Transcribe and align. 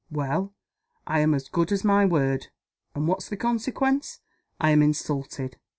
Well! 0.09 0.55
I 1.05 1.19
am 1.19 1.35
as 1.35 1.47
good 1.47 1.71
as 1.71 1.83
my 1.83 2.05
word. 2.05 2.47
And 2.95 3.07
what's 3.07 3.29
the 3.29 3.37
consequence? 3.37 4.19
I 4.59 4.71
am 4.71 4.81
insulted. 4.81 5.57